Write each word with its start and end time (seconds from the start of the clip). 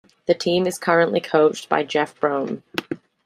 The 0.25 0.33
team 0.33 0.65
is 0.65 0.79
currently 0.79 1.19
coached 1.21 1.69
by 1.69 1.83
Jeff 1.83 2.19
Brohm. 2.19 2.63